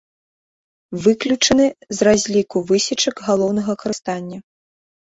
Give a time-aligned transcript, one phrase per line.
[1.03, 1.65] Выключаны
[1.99, 4.37] з разліку высечак галоўнага карыстання.